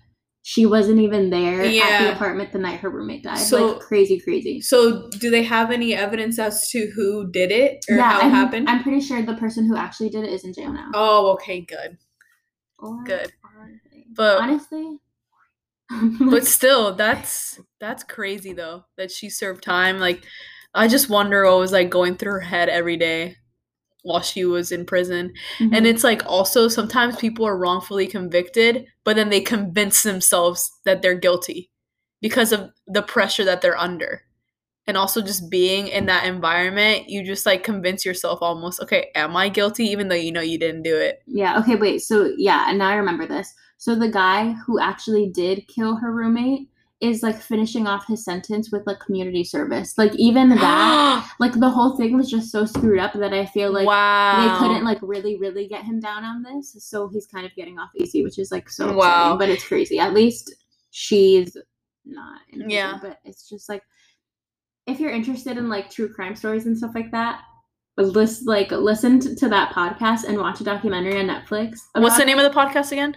[0.47, 4.21] she wasn't even there at the apartment the night her roommate died So- like crazy
[4.21, 8.25] crazy so, do they have any evidence as to who did it or how it
[8.25, 8.69] I'm, happened?
[8.69, 11.61] I'm pretty sure the person who actually did it is in jail now oh, okay,
[11.63, 11.97] good.
[12.79, 13.33] Or good.
[14.15, 14.99] But honestly
[16.21, 19.99] but still, that's that's crazy though that she served time.
[19.99, 20.25] Like,
[20.75, 23.37] I just wonder what was like going through her head every day
[24.05, 25.33] while she was in prison.
[25.59, 25.75] Mm-hmm.
[25.75, 31.03] And it's like also sometimes people are wrongfully convicted, but then they convince themselves that
[31.03, 31.71] they're guilty
[32.21, 34.23] because of the pressure that they're under.
[34.87, 39.35] And also just being in that environment, you just like convince yourself almost, okay, am
[39.35, 41.23] I guilty even though you know you didn't do it?
[41.27, 42.01] Yeah, okay, wait.
[42.01, 43.55] So, yeah, and now I remember this.
[43.79, 46.69] So, the guy who actually did kill her roommate
[47.05, 49.97] is like finishing off his sentence with like community service.
[49.99, 53.73] Like, even that, like, the whole thing was just so screwed up that I feel
[53.73, 54.41] like wow.
[54.41, 56.75] they couldn't like really, really get him down on this.
[56.79, 59.37] So, he's kind of getting off easy, which is like so Wow.
[59.37, 59.99] But it's crazy.
[59.99, 60.55] At least
[60.91, 61.57] she's
[62.05, 62.41] not.
[62.51, 62.99] In prison, Yeah.
[63.01, 63.83] But it's just like,
[64.87, 67.41] if you're interested in like true crime stories and stuff like that,
[67.97, 71.79] list like listen to that podcast and watch a documentary on Netflix.
[71.95, 73.17] What's the name of the podcast again?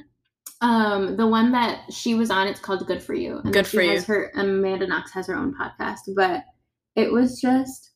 [0.62, 3.39] Um, the one that she was on, it's called Good for You.
[3.43, 4.02] And Good For she You.
[4.02, 6.43] Her Amanda Knox has her own podcast, but
[6.96, 7.91] it was just.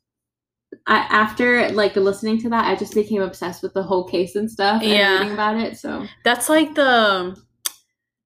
[0.87, 4.49] I, after like listening to that, I just became obsessed with the whole case and
[4.49, 5.17] stuff and Yeah.
[5.19, 5.77] reading about it.
[5.77, 7.35] So That's like the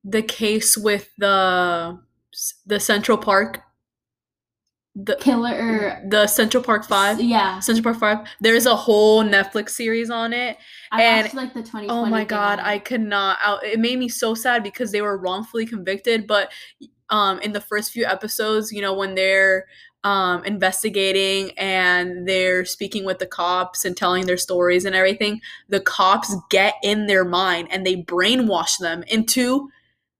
[0.03, 1.99] the case with the
[2.67, 3.61] the Central Park
[4.95, 6.01] the killer.
[6.07, 7.19] the Central Park 5.
[7.19, 8.27] Yeah, Central Park 5.
[8.39, 10.57] There's a whole Netflix series on it.
[10.91, 11.89] I and- watched like the twenty.
[11.89, 13.37] Oh my god, I could not.
[13.41, 16.27] I, it made me so sad because they were wrongfully convicted.
[16.27, 16.51] But
[17.09, 19.65] um, in the first few episodes, you know, when they're
[20.05, 25.79] um, investigating and they're speaking with the cops and telling their stories and everything, the
[25.79, 29.69] cops get in their mind and they brainwash them into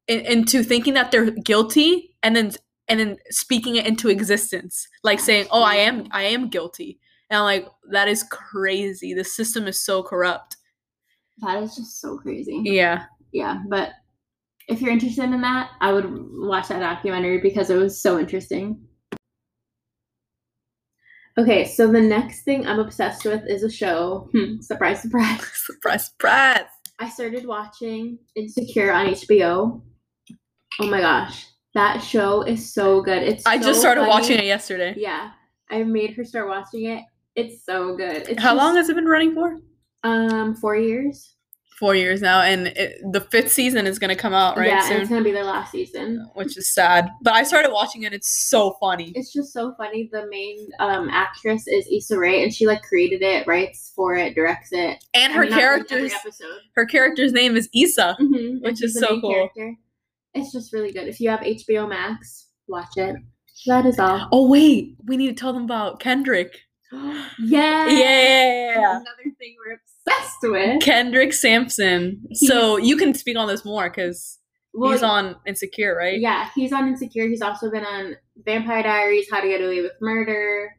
[0.07, 2.51] in, into thinking that they're guilty and then
[2.87, 7.39] and then speaking it into existence, like saying, "Oh, I am I am guilty." And
[7.39, 9.13] I'm like, that is crazy.
[9.15, 10.57] The system is so corrupt.
[11.39, 12.61] That is just so crazy.
[12.63, 13.05] Yeah.
[13.33, 13.89] yeah but
[14.69, 16.05] if you're interested in that i would
[16.51, 18.79] watch that documentary because it was so interesting
[21.37, 26.05] okay so the next thing i'm obsessed with is a show Hmm, surprise surprise Surprise,
[26.05, 26.65] surprise.
[26.99, 29.81] i started watching insecure on hbo
[30.81, 31.45] oh my gosh
[31.75, 34.09] that show is so good it's I so just started funny.
[34.09, 34.93] watching it yesterday.
[34.97, 35.31] yeah
[35.69, 37.03] i made her start watching it
[37.35, 39.57] it's so good it's How just, long has it been running for?
[40.03, 41.31] um four years
[41.77, 45.01] Four years now, and it, the fifth season is gonna come out right yeah and
[45.01, 47.09] it's gonna be their last season which is sad.
[47.21, 49.11] But I started watching it; it's so funny.
[49.13, 50.07] it's just so funny.
[50.09, 54.35] The main um, actress is Issa Rae, and she like created it, writes for it,
[54.35, 55.03] directs it.
[55.13, 56.13] And her like, every character's
[56.77, 58.15] her character's name is Issa.
[58.21, 59.33] Mhm, Which is so cool.
[59.33, 59.75] Character.
[60.35, 61.07] It's just really good.
[61.07, 63.15] If you have HBO Max, watch it.
[63.67, 64.27] That is all.
[64.31, 66.53] Oh wait, we need to tell them about Kendrick.
[66.91, 67.87] yeah.
[67.89, 70.81] Yeah, Another thing we're obsessed with.
[70.83, 72.21] Kendrick Sampson.
[72.33, 74.39] So you can speak on this more because
[74.73, 76.19] Well, he's on Insecure, right?
[76.19, 77.27] Yeah, he's on Insecure.
[77.27, 80.75] He's also been on Vampire Diaries, How to Get Away with Murder,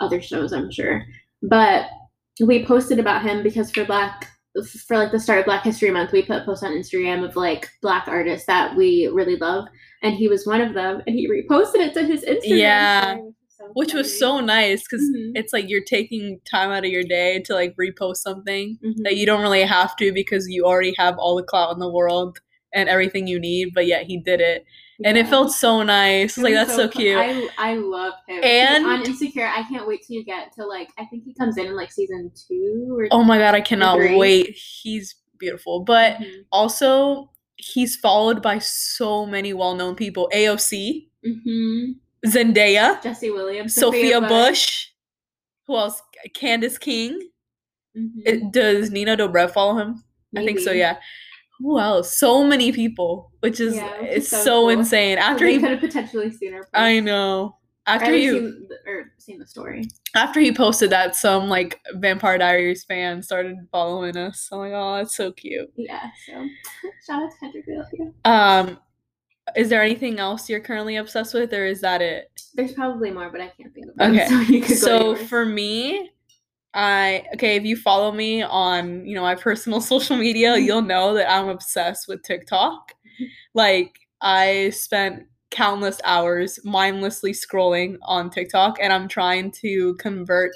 [0.00, 1.04] other shows, I'm sure.
[1.42, 1.86] But
[2.40, 4.30] we posted about him because for Black,
[4.86, 7.70] for like the start of Black History Month, we put posts on Instagram of like
[7.80, 9.66] Black artists that we really love,
[10.02, 11.02] and he was one of them.
[11.06, 13.14] And he reposted it to his Instagram, Yeah.
[13.14, 15.32] story, so Which was so nice because Mhm.
[15.34, 19.04] it's like you're taking time out of your day to like repost something Mhm.
[19.04, 21.90] that you don't really have to because you already have all the clout in the
[21.90, 22.38] world
[22.74, 24.64] and everything you need, but yet he did it.
[25.04, 26.36] And it felt so nice.
[26.38, 26.90] It like that's so, fun.
[26.92, 27.16] cute.
[27.16, 28.42] I I love him.
[28.42, 31.56] And- on Insecure, I can't wait till you get to like I think he comes
[31.58, 34.56] in in like season two or oh my god, I cannot wait.
[34.82, 35.80] He's beautiful.
[35.84, 36.44] But Mhm.
[36.52, 40.28] also he's followed by so many well-known people.
[40.34, 41.96] AOC, Mhm.
[42.26, 44.88] Zendaya, Jesse Williams, Sophia Bush.
[45.66, 46.00] Who else?
[46.36, 47.18] Candice King.
[47.96, 48.22] Mhm.
[48.24, 50.02] It- does Nina Dobrev follow him?
[50.36, 50.96] I think so, yeah.
[51.62, 52.18] Who else?
[52.18, 54.68] So many people, which is Yeah, which it's so, so cool.
[54.70, 55.18] insane.
[55.18, 56.68] After he, could have potentially seen her.
[56.74, 57.56] I know.
[57.86, 59.84] After you, seen or seen the story.
[60.14, 64.48] After he posted that, some like Vampire Diaries fans started following us.
[64.52, 65.72] I'm like, oh, that's so cute.
[65.76, 66.08] Yeah.
[66.26, 66.32] So
[67.06, 68.14] shout out to Kendrick.
[68.24, 68.78] Um,
[69.56, 72.30] is there anything else you're currently obsessed with, or is that it?
[72.54, 74.14] There's probably more, but I can't think of them.
[74.16, 74.62] Okay.
[74.74, 76.10] So So for me,
[76.74, 80.64] I okay, if you follow me on, you know, my personal social media, Mhm.
[80.64, 82.94] you'll know that I'm obsessed with TikTok.
[83.54, 90.52] Like I spent countless hours mindlessly scrolling on TikTok and I'm trying to convert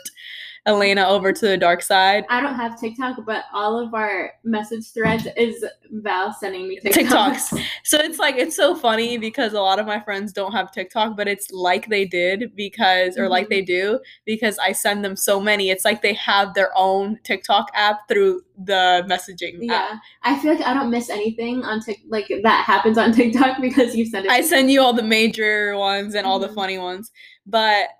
[0.67, 2.25] Elena over to the dark side.
[2.29, 7.53] I don't have TikTok, but all of our message threads is Val sending me TikToks.
[7.53, 7.63] TikToks.
[7.85, 11.17] So it's like it's so funny because a lot of my friends don't have TikTok,
[11.17, 13.51] but it's like they did because or like Mhm.
[13.51, 15.71] they do because I send them so many.
[15.71, 19.91] It's like they have their own TikTok app through the messaging app.
[19.93, 23.61] Yeah, I feel like I don't miss anything on Tik like that happens on TikTok
[23.61, 24.33] because you send it.
[24.33, 26.55] I send you all the major ones and all the Mhm.
[26.57, 27.13] funny ones.
[27.47, 27.91] But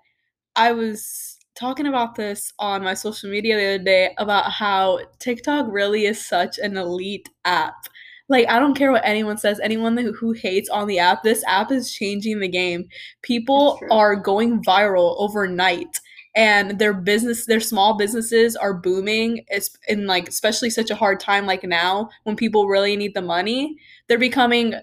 [0.57, 5.65] I was talking about this on my social media the other day about how TikTok
[5.69, 7.75] really is such an elite app.
[8.29, 11.43] Like I don't care what anyone says, anyone who, who hates on the app, this
[11.47, 12.87] app is changing the game.
[13.21, 15.99] People are going viral overnight
[16.35, 21.19] and their business their small businesses are booming it's in like especially such a hard
[21.19, 23.75] time like now when people really need the money
[24.07, 24.75] they're becoming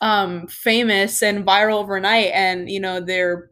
[0.00, 3.50] um famous and viral overnight and you know they're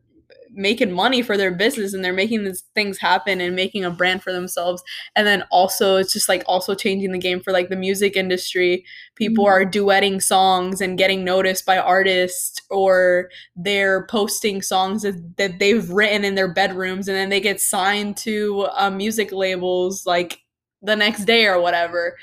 [0.54, 4.22] making money for their business and they're making these things happen and making a brand
[4.22, 4.82] for themselves.
[5.16, 8.84] And then also it's just like also changing the game for like the music industry.
[9.16, 9.48] People Mhm.
[9.48, 15.88] are duetting songs and getting noticed by artists or they're posting songs that, that they've
[15.90, 20.40] written in their bedrooms and then they get signed to uh, music labels like
[20.82, 22.16] the next day or whatever.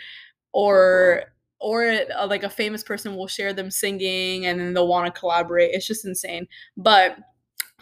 [0.54, 1.24] Or
[1.60, 1.84] or
[2.18, 5.72] uh, like a famous person will share them singing and then they'll want to collaborate.
[5.74, 6.48] It's just insane.
[6.76, 7.18] But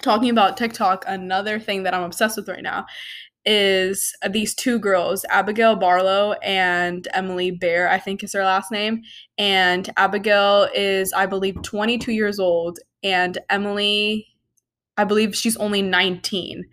[0.02, 2.86] talking about tiktok another thing that i'm obsessed with right now
[3.46, 9.02] is these two girls abigail barlow and emily bear i think is her last name
[9.38, 14.28] and abigail is i believe 22 years old and emily
[14.98, 16.66] i believe she's only 19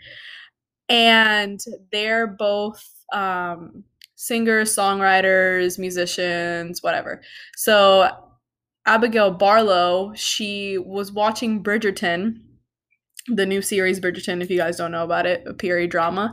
[0.89, 1.61] and
[1.91, 3.85] they're both um,
[4.17, 7.23] singers, songwriters, musicians, whatever.
[7.57, 8.09] So
[8.87, 12.41] Abigail Barlow, she was watching Bridgerton,
[13.29, 16.33] the new series Bridgerton, if you guys don't know about it, a period drama.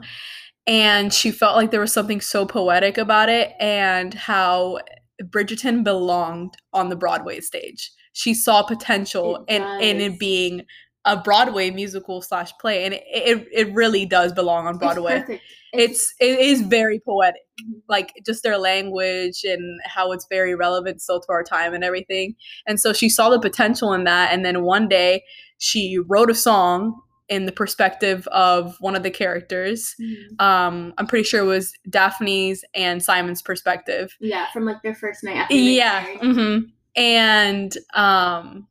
[0.65, 4.79] And she felt like there was something so poetic about it and how
[5.21, 7.91] Bridgerton belonged on the Broadway stage.
[8.13, 10.61] She saw potential in, in it being
[11.05, 15.15] a Broadway musical slash play, and it, it it really does belong on Broadway.
[15.15, 15.43] It's perfect.
[15.73, 17.81] It's it is very poetic, Mhm.
[17.89, 22.35] like just their language and how it's very relevant still to our time and everything.
[22.65, 25.23] And so she saw the potential in that, and then one day
[25.63, 26.99] she wrote a song
[27.29, 29.95] in the perspective of one of the characters.
[30.01, 30.41] Mhm.
[30.41, 34.13] Um, I'm pretty sure it was Daphne's and Simon's perspective.
[34.19, 35.55] yeah, from like their first night after.
[35.55, 36.03] Yeah.
[36.03, 36.19] married.
[36.35, 36.57] hmm
[36.95, 38.67] And um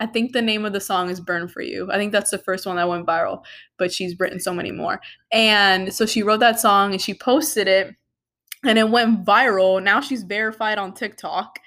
[0.00, 1.88] I think the name of the song is Burn for You.
[1.92, 3.44] I think that's the first one that went viral,
[3.78, 5.00] but she's written so many more.
[5.30, 7.94] And so she wrote that song and she posted it
[8.64, 9.80] and it went viral.
[9.80, 11.60] Now she's verified on TikTok.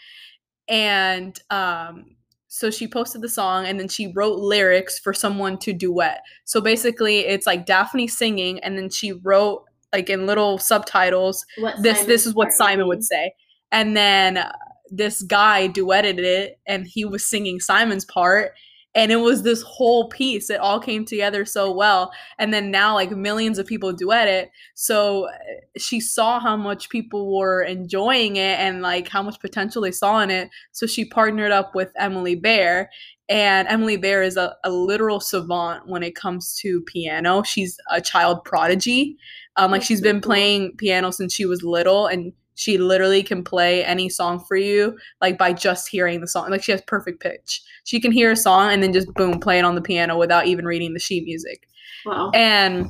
[0.68, 2.17] And um
[2.48, 6.22] so she posted the song and then she wrote lyrics for someone to duet.
[6.46, 11.82] So basically it's like Daphne singing and then she wrote like in little subtitles What
[11.82, 13.34] this this is what Simon would say.
[13.72, 14.52] And then uh,
[14.90, 18.54] this guy duetted it and he was singing Simon's part
[18.96, 20.50] and it was this whole piece.
[20.50, 22.12] It all came together so well.
[22.40, 24.50] And then now like millions of people duet it.
[24.74, 25.34] So uh,
[25.78, 30.22] she saw how much people were enjoying it and like how much potential they saw
[30.22, 30.50] in it.
[30.72, 32.90] So she partnered up with Emily Bear
[33.30, 37.44] and Emily Bear is a, a literal savant when it comes to piano.
[37.44, 39.18] She's a child prodigy.
[39.58, 43.86] Um, like she's been playing piano since she was little, and she literally can play
[43.86, 46.50] any song for you, like by just hearing the song.
[46.50, 47.62] Like she has perfect pitch.
[47.84, 50.48] She can hear a song and then just boom, play it on the piano without
[50.48, 51.68] even reading the sheet music.
[52.04, 52.32] Wow.
[52.34, 52.88] And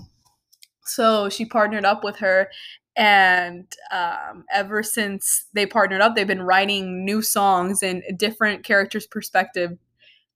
[0.86, 2.50] so she partnered up with her.
[2.96, 8.64] And um, ever since they partnered up, they've been writing new songs in a different
[8.64, 9.72] characters' perspective,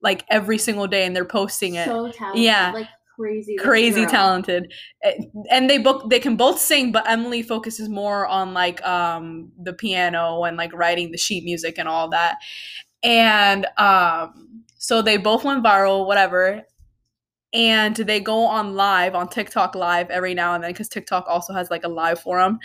[0.02, 2.44] like every single day, and they're posting it so talented.
[2.44, 2.72] Yeah.
[2.74, 2.88] Like
[3.22, 3.56] crazy.
[3.58, 4.74] crazy talented.
[5.50, 9.74] And they both they can both sing but emily focuses more on like um the
[9.74, 12.38] piano and like writing the sheet music and all that.
[13.04, 16.64] And um so they both went viral whatever.
[17.54, 21.52] And they go on live on tiktok live every now and then because tiktok also
[21.54, 22.60] has like a live forum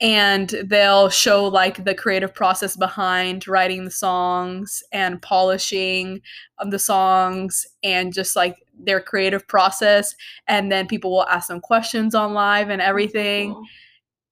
[0.00, 6.20] and they'll show like the creative process behind writing the songs and polishing
[6.58, 10.14] of the songs and just like their creative process
[10.48, 13.64] and then people will ask them questions on live and everything Cool.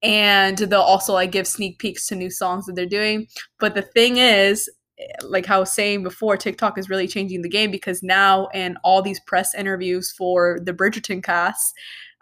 [0.02, 3.26] and they'll also like give sneak peeks to new songs that they're doing
[3.58, 7.48] but the thing is eh, like I was saying before, TikTok is really changing the
[7.48, 11.74] game because now in all these press interviews for the Bridgerton cast,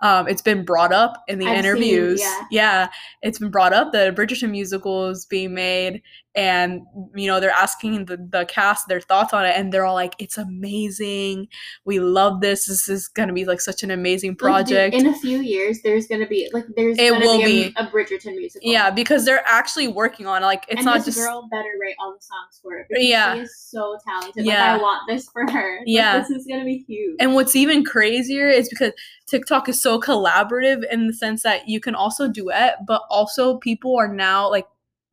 [0.02, 2.22] um, it's been brought up in the I've seen, interviews.
[2.50, 2.88] yeah.
[3.22, 6.02] it's been brought up that a Bridgerton musical is being made,
[6.34, 6.82] and
[7.14, 10.14] you know they're asking the the cast their thoughts on it, and they're all like,
[10.18, 11.46] "It's amazing.
[11.84, 12.66] We love this.
[12.66, 16.06] This is gonna be like such an amazing Like, project." in a few years, there's
[16.06, 17.74] gonna be like there's It will be, be.
[17.76, 18.70] A, a Bridgerton musical.
[18.70, 20.46] yeah, because they're actually working on it.
[20.46, 22.86] Like it's and not this just girl better write all the songs for it.
[22.88, 23.34] Because Yeah.
[23.34, 24.44] she is so talented.
[24.44, 24.72] Yeah.
[24.72, 25.78] Like I want this for her.
[25.80, 26.18] Like, Yeah.
[26.18, 27.16] this is gonna be huge.
[27.20, 28.92] And what's even crazier is because
[29.28, 33.96] TikTok is so collaborative in the sense that you can also duet, but also people
[33.96, 34.66] are now like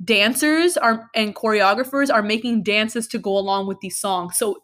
[0.04, 4.38] dancers are and choreographers are making dances to go along with these songs.
[4.38, 4.58] So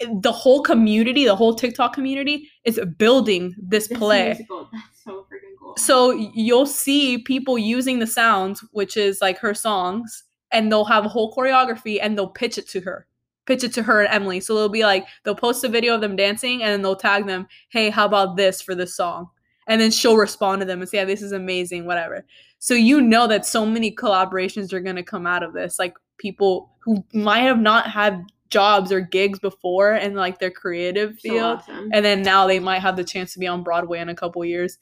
[0.00, 4.26] eh, the whole community, the whole TikTok community is building this, This play.
[4.28, 5.76] musical, that's so freaking cool.
[5.76, 11.04] So you'll see people using the sounds, which is like her songs, and they'll have
[11.04, 13.06] a whole choreography and they'll pitch it to her.
[13.46, 14.40] Pitch it to her and Emily.
[14.40, 17.26] So they'll be like, they'll post a video of them dancing and then they'll tag
[17.26, 19.28] them, hey, how about this for this song?
[19.66, 22.24] And then she'll respond to them and say, yeah, this is amazing, whatever.
[22.58, 25.78] So you know that so many collaborations are going to come out of this.
[25.78, 31.18] Like people who might have not had jobs or gigs before in like their creative
[31.18, 31.90] so field awesome.
[31.92, 34.44] and then now they might have the chance to be on Broadway in a couple
[34.44, 34.78] years.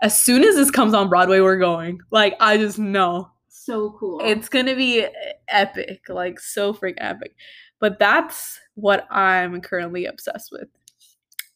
[0.00, 2.00] As soon as this comes on Broadway, we're going.
[2.10, 4.20] Like I just know so cool.
[4.22, 5.06] it's gonna be
[5.48, 7.34] epic, like so freaking epic.
[7.80, 10.68] But that's what I'm currently obsessed with.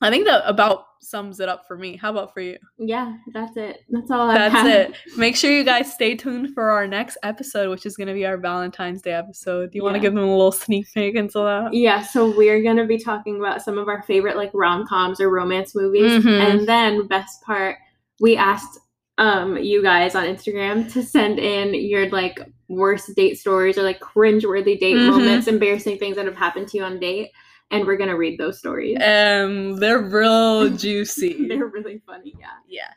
[0.03, 1.97] I think that about sums it up for me.
[1.97, 2.59] How about for you?
[2.79, 3.81] yeah, that's it.
[3.91, 4.67] That's all I That's have.
[4.67, 4.95] it.
[5.17, 8.37] Make sure you guys stay tuned for our next episode, which is gonna be our
[8.37, 9.71] Valentine's Day episode.
[9.71, 11.73] Do you want to give them a little sneak peek into that?
[11.73, 15.31] Yeah, so we're gonna be talking about some of our favorite like rom coms or
[15.31, 16.41] romance movies, Mhm.
[16.41, 17.77] and then best part,
[18.21, 18.79] we asked
[19.19, 22.39] um you guys on Instagram to send in your like
[22.69, 25.09] worst date stories or like cringe-worthy date Mhm.
[25.11, 27.31] moments, embarrassing things that have happened to you on date,
[27.71, 28.97] and we're gonna read those stories.
[29.01, 31.47] Um, they're real juicy.
[31.49, 32.47] They're really funny, yeah.
[32.69, 32.91] yeah.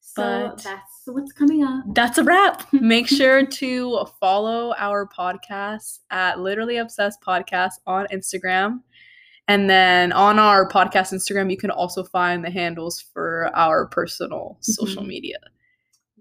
[0.00, 1.84] So But- that's what's coming up.
[1.94, 2.70] that's a wrap.
[2.72, 8.80] Make sure to follow our podcast at Literally Obsessed Podcast on Instagram.
[9.48, 14.56] And then on our podcast Instagram, you can also find the handles for our personal
[14.60, 15.06] social Mhm.
[15.08, 15.38] media.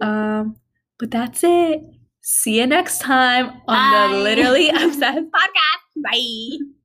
[0.02, 0.56] Um,
[0.98, 1.82] but that's it.
[2.22, 4.08] See you next time on Bye.
[4.16, 6.04] the Literally Obsessed Podcast.
[6.04, 6.81] Bye.